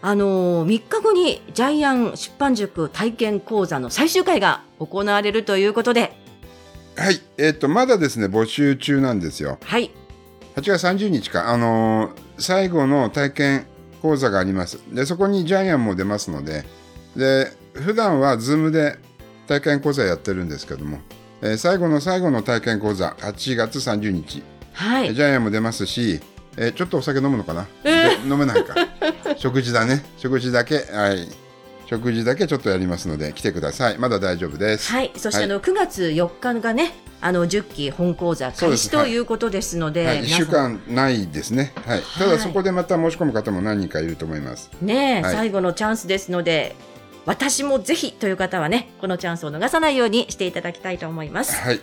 [0.00, 6.12] あのー、3日後にジャイアン出版塾体験講座の最終回が行われるということで、
[6.96, 9.58] はい、えっ、と、まだですね、募集中なんですよ。
[9.62, 9.92] はい。
[10.56, 13.66] 8月30日か、あのー最後の体験
[14.00, 14.78] 講座があります。
[14.92, 16.64] で、そこにジャイアンも出ますので、
[17.16, 18.96] で、普段はズームで
[19.48, 20.98] 体験講座やってるんですけども、
[21.42, 24.42] えー最後の最後の体験講座、8月30日、
[24.72, 25.14] はい。
[25.14, 26.20] ジャイアンも出ますし、
[26.56, 28.74] えーちょっとお酒飲むのかな、で飲めないか。
[29.38, 30.04] 食事だね。
[30.16, 31.28] 食事だけ、はい。
[31.86, 33.98] 食事だけちょっとやりますので、来てください。
[33.98, 34.90] まだ大丈夫です。
[34.90, 35.12] はい。
[35.16, 41.72] そして、はいあの、9月4日がね、あの、10期本講座開始ということですので、はい、1皆さん週間ないですね。
[41.86, 42.02] はい。
[42.02, 44.70] たはいだそこでまた申し込む方も何人かいると思います。
[44.82, 46.74] ね最後のチャンスですので、
[47.24, 51.56] 私もぜひという方はね、このチャンスを逃さないようにしていただきたいと思います。
[51.56, 51.80] はい。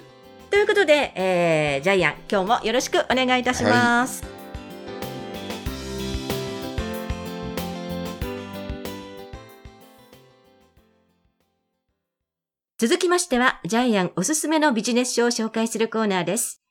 [0.51, 4.44] ということで、えー、ジャイアン、今日もよろしくお願いいたします。
[12.77, 16.61] 続きましては、ジャイアンおすすめのビジネス書を紹介するコーナーです。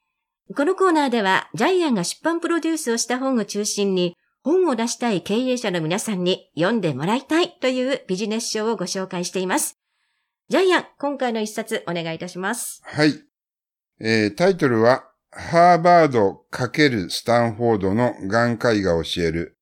[0.55, 9.79] このコーナーでは、ジャイアンが出版プロデュースをした本を中心に、本を出したい経営者の皆さんに読んでもらいたいというビジネス書をご紹介しています。
[10.51, 12.83] ジャイアン、今回の一冊お願いいたします。
[12.85, 13.15] はい。
[13.99, 19.57] えータイトルは、ハーバード×スタンフォードの眼科医が教える、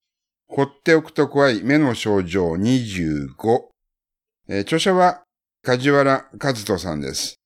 [0.49, 3.29] 放っておくと怖い目の症状25。
[4.49, 5.23] えー著者は、
[5.63, 7.37] 梶原和人さんです。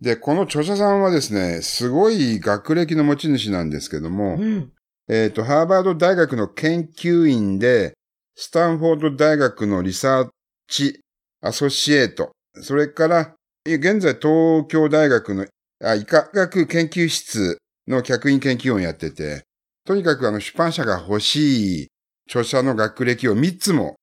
[0.00, 4.72] で、この著者さんはですね、すごい学歴の持ち主なんですけども、うん。
[5.08, 7.94] えっ、と、ハーバード大学の研究員で、
[8.34, 13.34] スタンフォード大学の research associate、それから、
[13.64, 15.46] 現在東京大学の
[15.82, 19.44] あ医科学研究室の客員研究員をやってて、
[19.84, 21.88] とにかくあの出版社が欲しい
[22.28, 23.96] 著者の学歴を3つも、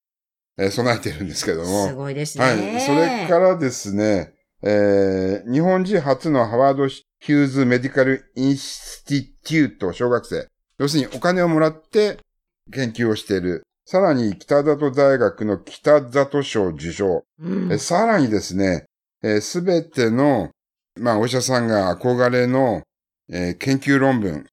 [0.58, 1.88] えー備えてるんですけども。
[1.88, 2.44] すごいですね。
[2.46, 2.82] はい。
[2.82, 10.48] それからですね、えー日本人初の Howard Hughes Medical Institute 奨学生。
[10.78, 12.20] 要するにお金をもらって
[12.72, 13.64] 研究をしている。
[13.86, 17.24] さらに北里大学の北里賞受賞。
[17.40, 18.86] うんえさらにですね、
[19.42, 20.52] すべての、
[21.00, 22.84] まあ、お医者さんが憧れの、
[23.30, 24.46] えー研究論文。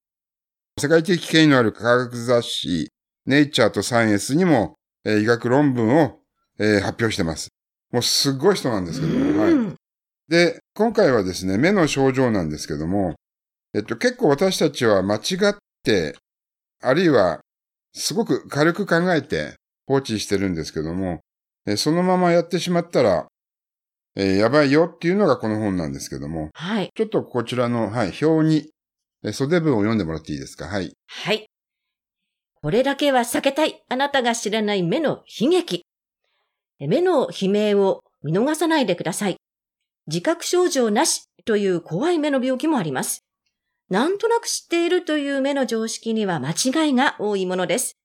[0.81, 2.89] 世界的権威のある科学雑誌、
[3.27, 6.21] ネイチャーとサイエンスにも、えー医学論文を、
[6.59, 7.49] えー発表してます。
[7.91, 9.43] もうすっごい人なんですけども。
[9.43, 9.53] はい。
[9.53, 9.77] うん
[10.29, 13.17] で、今回はですね、目の症状なんですけども、
[13.75, 15.19] えっと、結構私たちは間違
[15.51, 16.17] って、
[16.81, 17.41] あるいは、
[17.93, 19.57] すごく軽く考えて
[19.89, 21.19] 放置してるんですけども、
[21.67, 23.27] えそのままやってしまったら、
[24.15, 26.91] えーやばいよっていうのがこの本なんですけども、はい。
[26.95, 28.71] ちょっとこちらの、はい、表に、
[29.25, 30.67] え袖文を読んでもらっていいですか？
[30.69, 30.93] はい。
[31.09, 31.49] はい。
[32.63, 33.83] これだけは避けたい。
[33.89, 35.87] あなたが知らない目の悲劇。
[36.79, 39.37] 目の悲鳴を見逃さないでください。
[40.07, 43.25] 自覚症状なしという怖い目の病気もあります。
[43.89, 47.97] なんとなく知っているという目の常識には間違いが多いものです。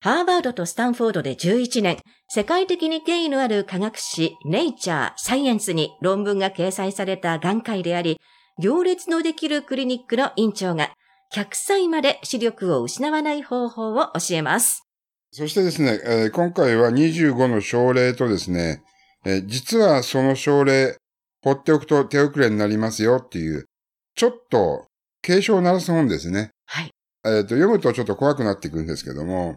[0.00, 8.18] ハーバードとスタンフォードで11年、世界的に権威のある科学誌ネイチャー・サイエンスに論文が掲載された眼科医であり、
[8.58, 10.90] 行列のできるクリニックの院長が
[11.32, 14.82] 100歳まで視力を失わない方法を教えます。
[15.30, 18.82] そしてですね、えー今回は25の症例とですね、
[19.24, 20.96] えー実はその症例、
[21.42, 23.66] 放っておくと手遅れになりますよっていう、
[24.16, 24.86] ちょっと
[25.22, 26.50] 警鐘を鳴らす本ですね。
[26.66, 26.90] はい。
[27.24, 29.54] えっ、と、読むとちょっと怖くなっていくんですけども。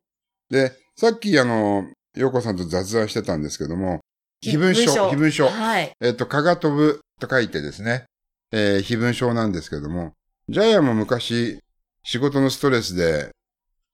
[0.52, 4.00] で、さっきあの、洋子さんと雑談してたんですけども、
[4.42, 5.48] 非文書、非文書。
[5.48, 5.92] はい。
[6.00, 8.06] えっ、と、蚊が飛ぶと書いてですね、
[8.52, 10.14] えー非文書なんですけども、
[10.50, 11.63] ジャイアンも昔、
[12.04, 13.32] 仕事のストレスで、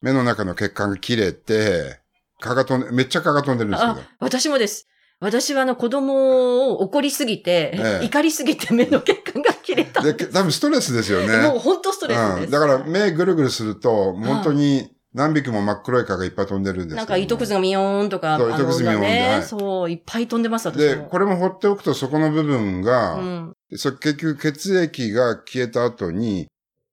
[0.01, 1.99] 目の中の血管が切れて、
[2.39, 4.87] 蚊が飛んで、めっちゃ蚊が飛んでるんですけあど。、私もです。
[5.19, 10.31] 私はあの子供を怒りすぎて、ええ怒りすぎて目の血管が切れたんで、です。
[10.31, 11.37] 多分ストレスですよね。
[11.49, 12.45] もう本当ストレスです。
[12.45, 12.51] うん。
[12.51, 21.05] だから目ぐるぐるすると、本当に何匹も真っ黒い蚊がいっぱい飛んでるんですけどなんか糸くずがミヨーンとか、そう糸くずミヨーンでね、はいそう、いっぱい飛んでます、私で、も。
[21.05, 23.53] これも放っておくとそこの部分が、うん。
[23.75, 26.47] そ結局血液が消えた後に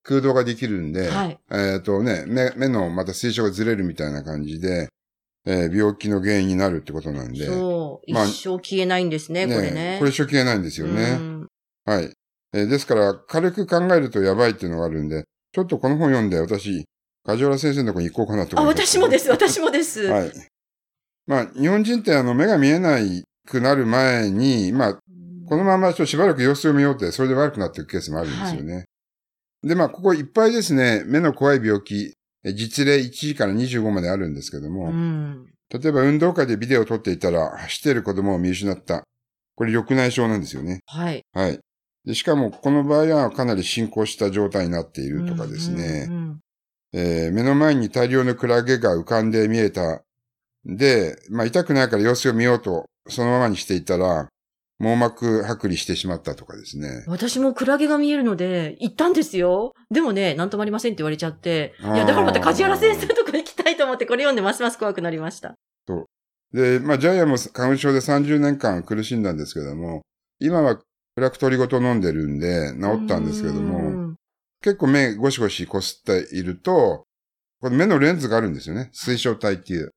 [0.06, 1.38] 空洞ができるんで、はい。
[1.50, 4.88] えっ、とね、目、目のまた水晶がずれるみたいな感じで、
[5.44, 7.46] えー病気の原因になるってことなんで。
[7.46, 8.12] そう。
[8.12, 9.96] まあ一生消えないんですね、これね。
[9.98, 11.14] これ初期がないんですようね。
[11.14, 11.46] ん
[11.84, 12.12] はい。
[12.54, 16.84] えーですから、軽く考えるとやばいっていうのがあるんで、ちょっとこの本読んで私、
[17.24, 18.86] 梶原先生のとこに行こうかなとあ、思います。
[18.86, 20.02] 私もです、私もです。
[20.06, 20.32] はい。
[21.26, 24.98] まあ、日本人ってあの、目が見えないくなる前に、まあ、
[25.48, 28.84] このままちょっとしばらく様子を見ようって、それで悪くなっていくケースもあるんですよね。
[29.66, 32.14] で、まあ、ここいっぱいですね、目の怖い病気、
[32.44, 35.46] え実例1時から25まであるんですけども、うん。
[35.68, 39.02] 例えば運動会でビデオを撮っていたら、走っている子供を見失った。
[39.56, 40.80] これ緑内障なんですよね。
[40.86, 41.24] はい。
[41.32, 41.58] はい。
[42.04, 46.06] でしかも、この場合はかなり進行した状態になっているとかですね。
[46.08, 46.40] うんうん
[46.92, 50.02] えー目の前に大量のクラゲが浮かんで見えた。
[50.64, 54.28] で、まあ痛くないから様子を見ようと、そのままにしていたら、
[54.78, 57.04] 網膜剥離してしまったとかですね。
[57.06, 59.72] 私もクラゲが見えるので、行ったんですよ。
[59.90, 61.74] でもね、なんともありませんって言われちゃって。
[61.80, 65.54] いや、だからまた梶原先生のとこ行きたいと思って、これ読んでますます怖くなりました。
[66.52, 70.02] で、まあジャイアンも花粉症で30年間苦しんだんですけども、
[70.38, 70.76] 今は
[71.14, 74.16] プラクトリごと飲んでるんで治ったんですけどうも、ん
[74.62, 77.04] 結構目ゴシゴシこすっていると、
[77.60, 78.90] これ目のレンズがあるんですよね。
[78.92, 79.92] 水晶体っていう。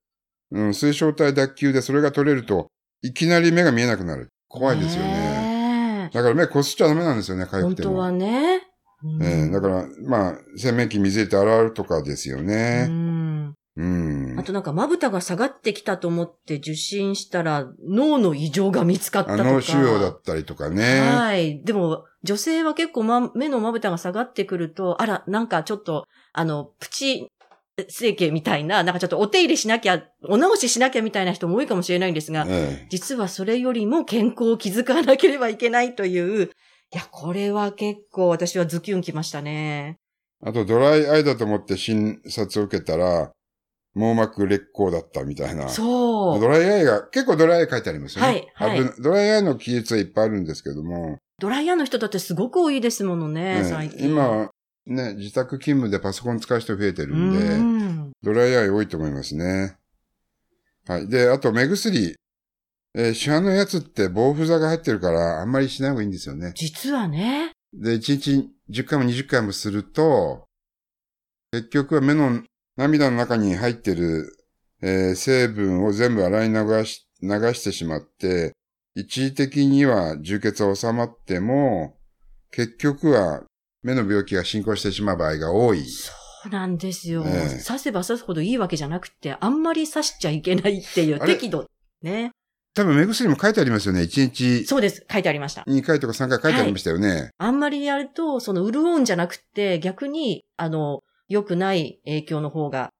[0.52, 2.68] うん、水晶体脱臼でそれが取れると、
[3.02, 4.30] いきなり目が見えなくなる。
[4.50, 6.10] 怖いですよね。
[6.12, 7.66] だから目こすっちゃダメなんですよね、痒くても。
[7.66, 8.63] 本当はね。
[9.04, 12.88] うんええだから、まあ、洗面器水入れて洗うとかですようね。
[12.88, 14.36] んうん。
[14.38, 19.51] あとなんか、まぶたが下がってきたと思って受診したら、脳の異常が見つかったあとか。
[19.51, 21.00] 脳腫瘍だったりとかね。
[21.00, 21.63] はい。
[21.63, 27.31] でも、女性は結構、ま、目のまぶたが下がってくると、あら、なんかちょっと、あの、プチ
[27.90, 39.98] 整形みたいな、なんかちょっとお手入れしなきゃ、お直ししなきゃみたいな人も多いかもしれないんですが、ええ実はそれよりも健康を築かなければいけないという、いや、これは結構私はズキュンきましたね。
[40.44, 43.31] あと、ドライアイだと思って診察を受けたら、
[43.94, 45.68] 網膜劣行だったみたいな。
[45.70, 46.40] そう。
[46.40, 48.50] ドライアイが、結構ドライアイ書いてありますよね。
[48.54, 54.10] はいはいドライアイの記述はいっぱいあるんですけども、ドライヤーの人だってすごく多いですものね、ね最近。
[54.10, 54.52] 今は
[54.89, 59.77] ね、自宅勤務でパソコン使う人増えてるんで、うんドライアイ多いと思いますね。
[60.86, 61.07] はい。
[61.07, 62.15] で、あと目薬。
[62.95, 66.53] えー市販のやつって防腐剤が入ってるからあんまりしない方がいいんですよね。
[66.56, 70.45] 実はね、で、1日10回も20回もすると、
[71.51, 72.42] 結局は目の
[72.77, 74.35] 涙の中に入ってる、
[74.81, 78.53] えー成分を全部洗い流し、流してしまって、
[78.95, 81.95] 一時的には充血は収まっても、
[82.51, 83.44] 結局は
[83.84, 85.84] 目の病気が進行してしまう場合が多い。
[85.86, 86.12] そ
[86.48, 87.24] うなんですよ。
[87.26, 91.70] ええ刺せば刺すほどいいわけじゃなくて、あんまり刺しちゃいけないっていう適度。
[92.02, 92.31] ね。
[92.74, 94.02] 多分目薬も書いてありますよね。
[94.02, 95.06] 1日そうです。
[95.12, 95.64] 書いてありました。
[95.64, 97.31] 2回とか3回書いてありましたよね。
[97.38, 102.92] あんまりやると、その潤うんじゃなくて、逆に、あの、良くない影響の方が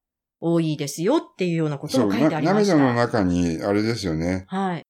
[0.42, 2.76] 多いですよっていうようなことも書いてありました。
[2.76, 4.46] な涙の中に、あれですよね。
[4.48, 4.84] はい。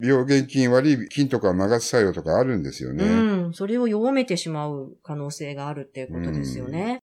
[0.00, 3.04] 病原菌、悪い菌とかを流す作用とかあるんですよね。
[3.04, 3.37] うん。
[3.52, 7.00] それを弱めてしまう可能性があるっていうことですよね。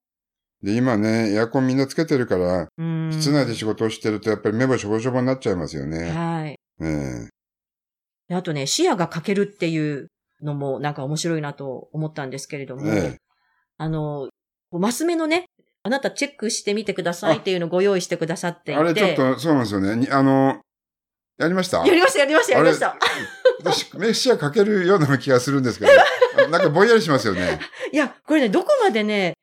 [0.63, 3.09] で、今ね、エアコンみんなつけてるから、うん。
[3.11, 6.09] 室内で仕事をしてるとやっぱり目もしょぼしょぼになっちゃいますよね。
[6.11, 6.59] はい。
[6.81, 7.29] え
[8.27, 10.07] であとね、視野が欠けるっていう
[10.41, 13.17] のもなんか面白いなと思ったんですけれども、ええ
[13.77, 14.29] あの、
[14.71, 15.45] マス目のね、
[15.83, 18.79] あなたチェックしてみてくださいっていうのをご用意してくださっていて。
[18.79, 19.95] あれちょっと、そうなんですよね。
[19.97, 20.59] にあの、
[21.37, 21.85] やりました？
[21.85, 22.97] やりました、やりました、やりました。
[23.59, 25.91] 私、目視野かけるような気がするんですけど、
[26.49, 27.59] なんかぼんやりしますよね。
[27.91, 29.33] いや、これね、どこまでね、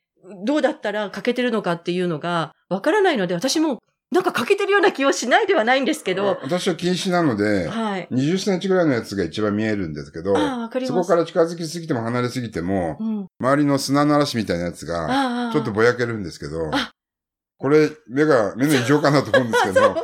[0.45, 3.81] どうだったら欠けてるのかっていうのがわからないので、私も
[4.13, 8.09] なんか欠けてるような気はしないではないんですけど、私は近視なので、はい。
[8.11, 11.09] 20センチぐらいのやつが一番見えるんですけど、ああ、わかりそます。
[11.09, 13.27] こから近づきすぎても離れすぎても、うん。
[13.41, 15.51] 周りの砂の嵐みたいなやつが。
[15.53, 16.93] ちょっとぼやけるんですけどあ、
[17.57, 19.73] これ、目が、目の異常かなと思うんですけ。
[19.73, 19.95] ど、なん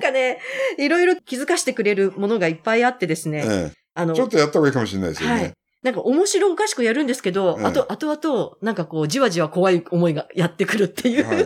[0.00, 0.40] かね、
[0.78, 5.34] いろいろ気づかしてくれるものがいっぱいあってですね、えあのえ、ちょっとやった方がいいかもしれないですよね。
[5.34, 5.52] はい。
[5.84, 11.26] なんか面白おかしくやるんですけど、ええあと、後々、なんかこう、じわじわ怖い思いがやってくるっていう。
[11.26, 11.44] はい。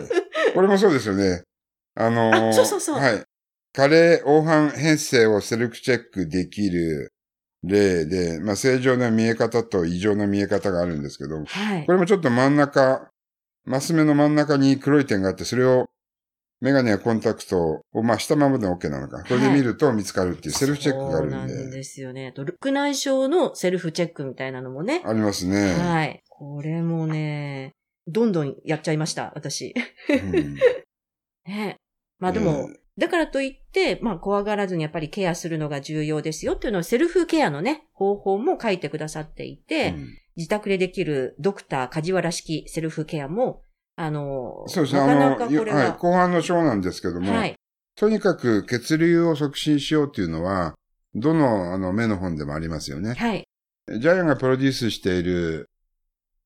[0.54, 1.42] これもそうですよね。
[1.96, 3.24] あのーあそうそうそうはい。
[3.72, 7.12] 加齢黄斑変性をセルフチェックできる
[7.64, 11.92] 例で、まあ、正常な見え方と異常な見え方があるんですけど、はいこ。
[11.92, 13.10] れもちょっと真ん中、
[13.64, 15.90] マス目の真ん中に黒い点があって、それを
[16.60, 19.22] メガネやコンタクトを、まあ、したままで OK なのか。
[19.24, 22.32] これで見ると見つかるっていうセルフチェックがあるそうなんんで、ですよね。
[22.32, 25.02] と緑内障のセルフチェックみたいなのもね。
[25.04, 25.74] ありますね。
[25.74, 26.22] はい。
[26.28, 27.74] これもね、
[28.06, 29.74] どんどんやっちゃいました、私。
[30.08, 30.56] うん
[31.46, 31.76] ね。
[32.18, 43.64] まあでも、だからといって、まあ怖がらずにやっぱりケアするのが重要ですよっていうのをセルフケアのね、方法も書いてくださっていて、うん自宅でできるドクター梶原式セルフケアも、
[44.00, 45.00] あの、そうですね。
[45.00, 47.56] なかなあの、かこれは、はい、後半の章なんですけども、はい。
[47.96, 50.74] とにかく血流を促進しようっていうのは、
[51.16, 53.14] どのあの目の本でもありますよね。
[53.14, 53.48] はい。
[53.88, 55.68] ジャイアンがプロデュースしている、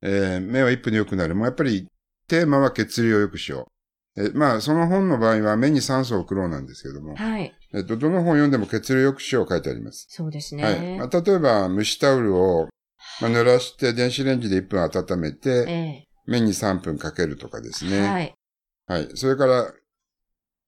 [0.00, 1.35] えー目は一分で良くなる。
[1.35, 1.87] もうやっぱり
[2.26, 3.68] テーマは血流を良くしよ
[4.16, 4.23] う。
[4.23, 7.54] えーまあ、その本の場合は目に酸素を送ろうなんですけども、はい。
[7.75, 10.06] えっと、どの本を読んでも血流を良くしよう書いてあります。
[10.09, 10.80] そうですはい。
[10.80, 10.97] ね。
[10.99, 12.68] まあ、例えば、蒸しタオルを、
[13.21, 18.09] まあ、濡らして電子レンジで1分温めて、え目に3分かけるとかですえね。
[18.09, 18.35] はい。
[18.87, 19.09] はい。
[19.14, 19.73] それから、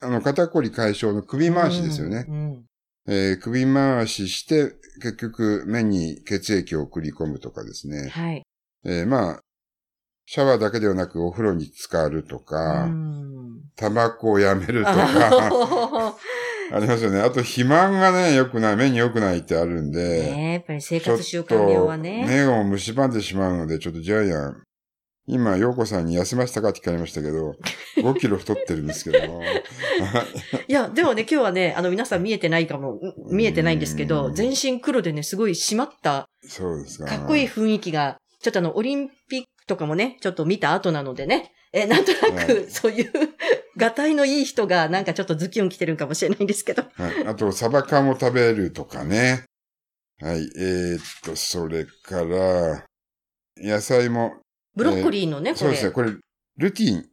[0.01, 2.27] あの、肩こり解消の首回しですよね。
[2.29, 2.35] うん。
[2.35, 2.65] うん
[3.07, 8.09] えー首回しして、結局目に血液を送り込むとかですね。
[8.09, 8.43] はい。
[8.87, 9.41] えーまあ、
[10.27, 13.25] シャワーだけではなくお風呂に浸かるとか、うん
[13.77, 16.17] タバコをやめるとか、あ
[16.73, 17.21] ありますよね。
[17.21, 19.99] あと、肥満がね、良くない、目に良くないってあるんで、
[20.33, 22.25] ねえやっぱり生活習慣病はとね。
[22.27, 24.63] 目を蝕んでしまうので、ちょっとジャイアン、
[25.27, 27.55] 今、陽子さんに痩せましたかって聞かれましたけど、
[27.97, 29.43] 5キロ太ってるんですけど。
[30.69, 33.01] いや、でもね、今日はね、あの、皆さん見えてないかも、ん
[33.31, 37.07] 見えてないんですけど、うん全身黒でね、すごい締まった、そうですか。
[37.07, 43.13] かっこいい雰囲気が、ちょっとあの、オリンピックとかもね、ちょっと見た後なのでね、え、なんとなはく、そういう、
[43.77, 46.85] がたいのいい人が、なんかちょっとズキュン来てるかもしれないんですけど。
[46.95, 47.27] はい。
[47.27, 49.45] あと、サバ缶も食べるとかね。
[50.21, 50.49] はい。
[50.57, 52.85] えー、っと、それから、
[53.57, 54.35] 野菜も、
[54.75, 55.91] ブロッコリーのね、これ、そうですね。
[55.93, 56.13] これ、
[56.57, 57.07] ルティン。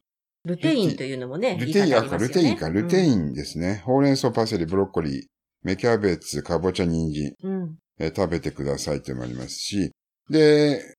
[0.44, 2.70] ルテインというのもね、ルテイン、あ、ルテインか。
[2.70, 3.84] ルテインですね。
[3.86, 5.26] ほうれん草、パセリ、ブロッコリー、
[5.64, 7.78] 芽キャベツ、かぼちゃ、人参、うん。
[8.00, 9.92] えー食べてくださいってもありますし。
[10.30, 10.96] で、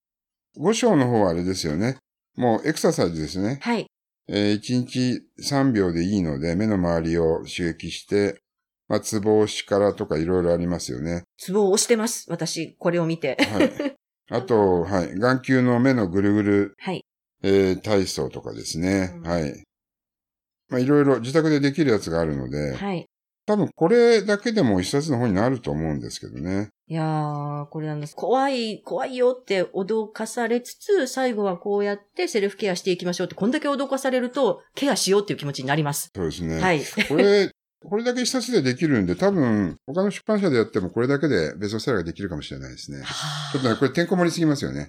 [0.56, 1.96] 五章の方はあれですよね。
[2.36, 3.58] もうエクササイズですね。
[3.60, 3.86] はい。
[4.28, 8.40] えー、1日3秒でいいので、目の周りを刺激して、
[8.88, 11.24] まあ、ツボ押しからとかいろいろありますよね。
[11.38, 12.26] ツボを押してます。
[12.30, 13.36] 私、これを見て。
[13.40, 13.96] はい。
[14.30, 15.18] あと、はい。
[15.18, 17.04] 眼球の目のぐるぐる、はい。
[17.42, 19.12] えー体操とかですね。
[19.16, 19.64] うんはい。
[20.68, 23.06] まあ、いろいろ自宅でできるやつがあるので、はい。
[23.44, 26.68] 多分これだけでも一冊の本になると思うんですけどね。
[26.86, 28.14] いやー、これなんです。
[28.14, 36.10] 怖い、怖いよって脅かされつつ、最後はこうやってセルフケアしていきましょうって、こんだけ脅かされると、ケアしようっていう気持ちになります。
[36.14, 36.60] そうですね。
[36.60, 36.82] はい。
[37.08, 37.50] これ、
[37.84, 43.02] これだけ一冊でできるんで、多分、他の出版社でやってもこれだけでベストセラーができるかもしれないですね。
[43.52, 44.88] ちょっとね、これてんこ盛りすぎますよね。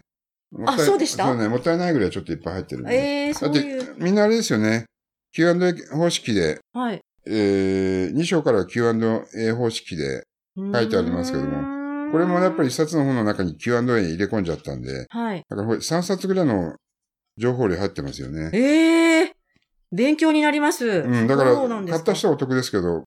[0.51, 1.25] もったいそうでした？
[1.25, 3.27] そうね、もったいないぐらいちょっといっぱい入ってるんで。
[3.27, 4.85] えー、そだってういう。、みんなあれですよね。
[5.33, 7.01] Q&A 方式で、はい。
[7.25, 10.23] えー、2章からは Q&A 方式で、
[10.55, 15.43] 書いてありますけどもこれもやっぱり一冊の本の中に Q&A 入れ込んじゃったんで、はい。
[15.49, 16.75] だからこれ3冊ぐらいの
[17.37, 18.51] 情報量入ってますよね。
[18.53, 19.31] ええー、
[19.93, 20.85] 勉強になります。
[20.85, 23.03] うん、だから、買った人はお得ですけど、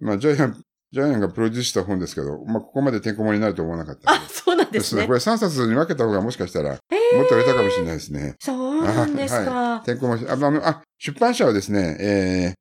[0.00, 0.62] まあ、ジャイアン、
[0.92, 5.12] ジャイアンがプロデュースした本ですけど、まあ、ここまでてんこ盛りになると思わなかったんあ、そうなんですねこ。
[5.12, 8.36] れ3冊に分けた方がもしかしたら、えもっと売れたかもしれないですね。
[8.40, 9.82] そうなんですか。
[9.84, 12.54] てんこ盛り、あ、あの、あ、出版社はですね、え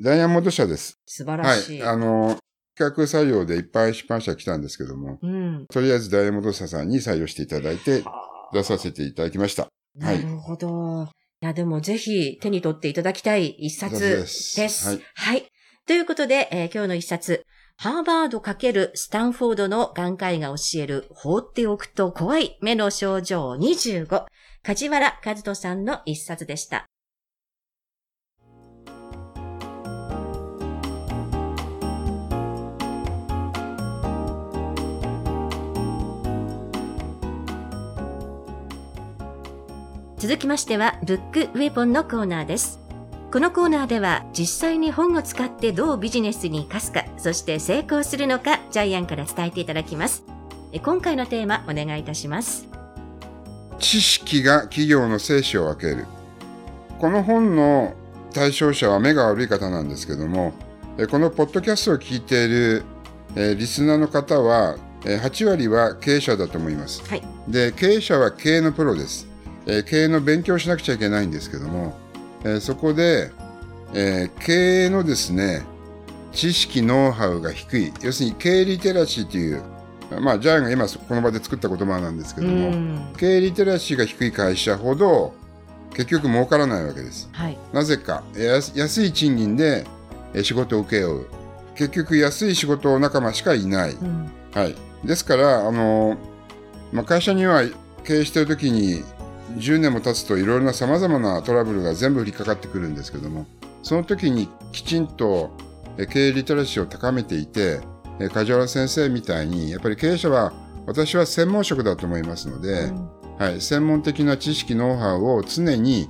[0.00, 0.98] ー、ダイヤモンド社です。
[1.06, 1.82] 素晴はいらしい。。
[1.82, 2.36] あの、
[2.76, 5.66] 企画採用でいっぱい出版社来たんですけども、うん。
[5.70, 8.02] とりあえずダイヤモンド社さんに採用していただいて、
[8.52, 9.68] 出させていただきました。
[9.94, 11.04] なるほど。
[11.04, 14.62] いや、でもぜひ手に取っていただきたい一冊一冊で。
[14.62, 15.44] ですすははいい。
[15.86, 17.44] ということで、えー今日の一冊、
[17.76, 24.24] ハーバード×スタンフォードの眼科医が教える放っておくと怖い目の症状25、
[24.62, 26.86] 梶原和人さんの一冊でした。
[40.18, 42.80] 続きましては、ブックウェポンのコーナーです。
[43.30, 50.24] このコーナーでは実際に本を使ってどうビジネスに生かすか、そして成功するのか、ジャイアンから伝えていただきます。
[50.72, 52.66] え今回のテーマ、お願いいたします。
[53.78, 56.06] 知識が企業の生死を分ける。
[56.98, 57.92] この本の
[58.32, 60.54] 対象者は目が悪い方なんですけども、
[60.96, 62.84] えこのポッドキャストを聞いている、
[63.34, 67.02] えーリスナーの方は、えー8割は経営者だと思います。
[67.06, 67.22] はい。
[67.48, 69.25] で、経営者は経営のプロです。
[69.66, 71.96] えー経営の勉強をしなくちゃいけないんですけども、
[72.44, 73.30] えーそこで、
[73.94, 75.62] えー経営のですね、
[76.32, 77.92] 知識、ノウハウが低い。
[78.02, 79.62] 要するに経営リテラシーという、
[80.20, 83.12] まあ、ジャイアンが今この場で作った言葉なんですけうども、ん。
[83.16, 85.34] 経営リテラシーが低い会社ほど
[85.94, 87.28] 結局儲からないわけです。
[87.32, 87.58] はい。
[87.72, 89.86] なぜか安い賃金で
[90.34, 91.26] え仕事を請け負う。
[91.74, 93.92] 結局安い仕事仲間しかいない。
[93.92, 94.30] うん。
[94.54, 94.74] はい。
[95.04, 96.16] ですから、あの、
[96.92, 97.62] まあ、会社には
[98.04, 99.02] 経営している時に
[99.54, 103.46] 10年も経つといろいろな様々なトラブルが全部降りかかってくるんですけども、
[103.82, 105.50] その時にきちんと
[105.98, 107.80] え経営リテラシーを高めていて、
[108.18, 110.52] え梶原先生みたいに、やっぱり経営者は
[110.86, 116.08] 私は専門職だと思いますので、うんはい、専門的な知識、ノウハウを常に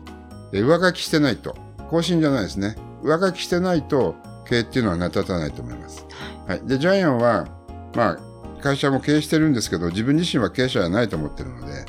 [0.53, 1.57] え上書きしてないと。
[1.91, 2.77] 更新じゃないですね。
[3.03, 4.17] 上書きしてないと
[4.49, 6.07] 経営っていうのは成り立たないと思います。
[6.47, 6.61] はい。
[6.67, 7.47] で、ジャイアンは、
[7.95, 11.85] まあ、会社も経営してるんですけど、自分自身は経営者じゃないと思ってるので、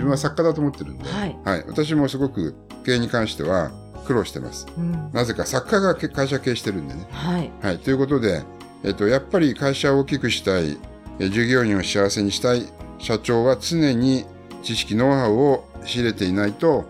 [0.00, 1.64] 自分は作家だと思ってるんで、はいはい。
[1.66, 2.54] 私もすごく
[2.86, 3.70] 経営に関しては
[4.06, 4.66] 苦労してます。
[4.78, 7.06] うんなぜか作家が会社経営してるんでね。
[7.10, 7.50] はい。
[7.60, 7.78] はい。
[7.78, 8.42] ということで、
[8.82, 10.78] えっと、やっぱり会社を大きくしたい、
[11.18, 12.64] え従業員を幸せにしたい
[12.98, 14.24] 社長は常に
[14.62, 16.86] 知識、ノウハウを仕入れていないと、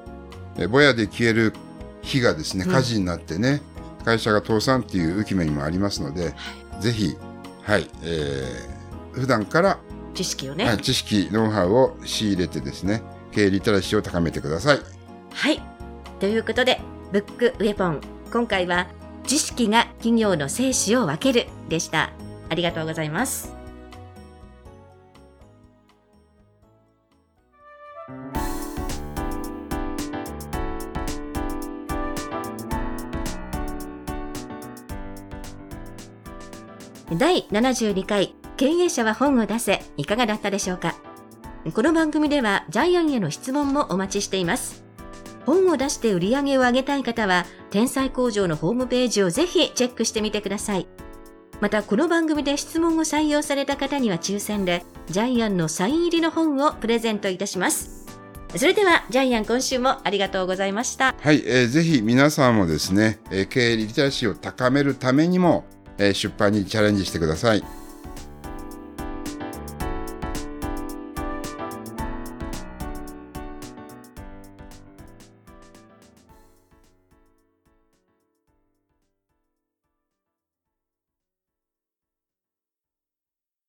[0.56, 1.52] えぼやで消える
[2.02, 3.60] 火がですね、うん火事になってね、
[4.04, 6.34] 会社が倒産っていう浮き目にもありますので、
[6.78, 7.16] ぜひ、
[7.62, 9.78] はい、えー、普段から、
[10.20, 10.66] 知識をね。
[10.66, 14.80] はい、知識、ノウハウを仕入れてですね、経営リテラシーを高めてください。
[15.32, 15.62] はい。
[16.18, 16.78] ということで、
[17.10, 18.00] ブックウェポン。
[18.30, 18.86] 今回は、
[19.26, 22.12] 知識が企業の生死を分けるでした。
[22.50, 23.56] ありがとうございます。
[37.16, 40.94] 第72回経営者は本を出せいかがだったでしょうか？
[41.72, 44.84] この番組ではジャイアンへの質問もお待ちしています。
[45.46, 50.86] 本を出して売り上げを上げたい方は、天才工場のホームページをぜひチェックしてみてください。
[51.62, 58.04] また、この番組で質問を採用された方には抽選で、ジャイアンのサイン入りの本をプレゼントいたします。
[58.54, 61.14] それでは、ジャイアン今週もありがとうございました。
[61.18, 65.64] はい、えーぜひ皆さんもですね、えー経営リテラシーを高めるためにも、
[65.96, 67.64] えー出版にチャレンジしてください。